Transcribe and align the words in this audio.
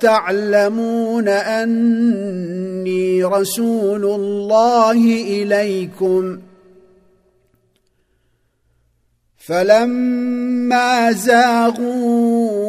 تعلمون 0.00 1.28
أني 1.28 3.24
رسول 3.24 4.04
الله 4.04 5.22
إليكم. 5.22 6.38
فلما 9.36 11.12
زاغوا 11.12 12.60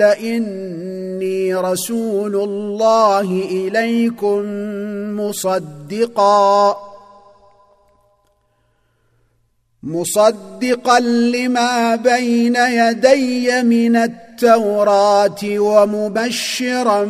اني 0.03 1.55
رسول 1.55 2.35
الله 2.35 3.21
اليكم 3.51 4.41
مصدقا 5.19 6.77
مصدقا 9.83 10.99
لما 10.99 11.95
بين 11.95 12.55
يدي 12.55 13.63
من 13.63 13.95
التوراه 13.95 15.39
ومبشرا 15.43 17.03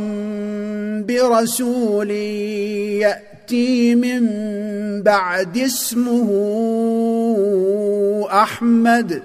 برسول 1.07 2.11
ياتي 2.11 3.36
يأتي 3.51 3.95
من 3.95 4.23
بعد 5.03 5.57
اسمه 5.57 6.29
أحمد. 8.31 9.21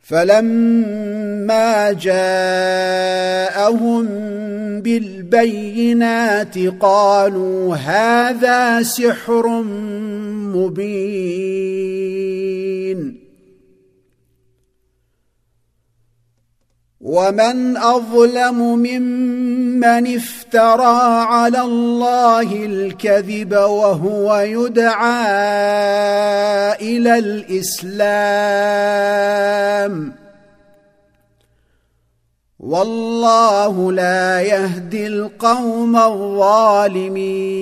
فلما 0.00 1.92
جاءهم 1.92 4.06
بالبينات 4.80 6.58
قالوا 6.80 7.76
هذا 7.76 8.82
سحر 8.82 9.62
مبين. 10.56 12.67
ومن 17.08 17.76
أظلم 17.76 18.58
ممن 18.78 20.16
افترى 20.16 21.00
على 21.24 21.60
الله 21.60 22.52
الكذب 22.64 23.52
وهو 23.52 24.36
يدعى 24.36 25.24
إلى 26.80 27.18
الإسلام 27.18 28.28
والله 32.60 33.92
لا 33.92 34.40
يهدي 34.40 35.06
القوم 35.06 35.96
الظالمين 35.96 37.58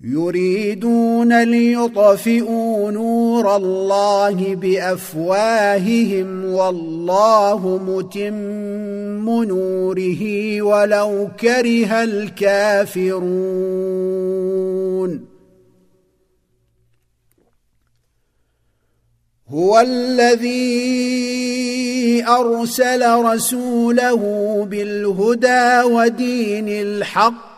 يريدون 0.00 1.44
ليطفئوا 1.44 2.90
نور 2.90 3.56
الله 3.56 4.54
بأفواههم 4.54 6.44
والله 6.44 7.80
متم 7.86 9.44
نوره 9.44 10.62
ولو 10.62 11.28
كره 11.40 12.04
الكافرون. 12.04 13.18
هو 19.48 19.80
الذي 19.80 20.58
أرسل 22.28 23.14
رسوله 23.24 24.22
بالهدى 24.70 25.82
ودين 25.82 26.68
الحق 26.68 27.57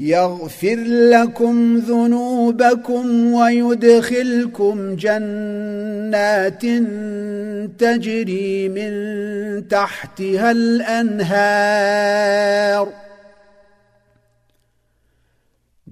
يغفر 0.00 0.76
لكم 0.86 1.76
ذنوبكم 1.76 3.32
ويدخلكم 3.32 4.96
جنات 4.96 6.62
تجري 7.78 8.68
من 8.68 9.68
تحتها 9.68 10.50
الأنهار. 10.50 11.68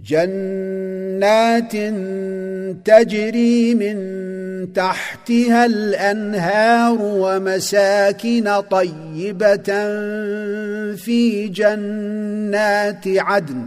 جنات 0.04 1.72
تجري 2.84 3.74
من 3.74 3.96
تحتها 4.72 5.66
الأنهار 5.66 6.98
ومساكن 7.00 8.60
طيبة 8.70 9.72
في 10.96 11.48
جنات 11.48 13.04
عدن. 13.06 13.66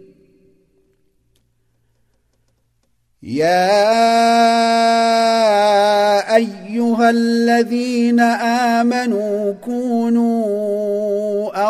يا 3.23 3.85
ايها 6.35 7.09
الذين 7.09 8.19
امنوا 8.79 9.53
كونوا 9.65 10.91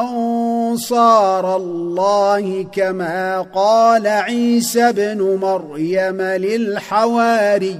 انصار 0.01 1.55
الله 1.55 2.63
كما 2.63 3.41
قال 3.41 4.07
عيسى 4.07 4.89
ابن 4.89 5.39
مريم 5.41 6.21
للحواريين 6.21 7.79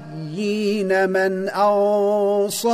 من 1.09 1.50
انصاري 1.50 2.71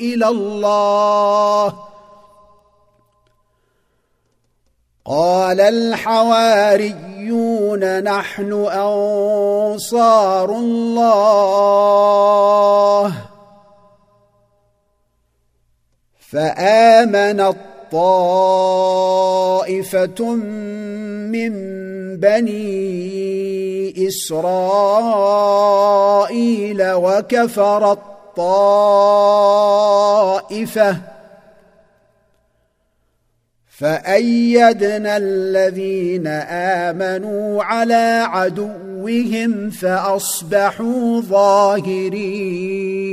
إلى 0.00 0.28
الله 0.28 1.91
قال 5.12 5.60
الحواريون 5.60 7.02
نحن 8.02 8.52
أنصار 8.72 10.50
الله. 10.50 11.92
فامنت 16.30 17.56
طائفه 17.92 18.24
من 21.28 21.52
بني 22.16 22.88
إسرائيل 24.08 24.42
وكفرت 26.92 27.98
طائفه 28.36 28.72
فأيدنا 33.82 35.16
الذين 35.16 36.26
آمنوا 36.86 37.64
على 37.64 38.24
عدوهم 38.28 39.70
فأصبحوا 39.70 41.20
ظاهرين. 41.20 43.11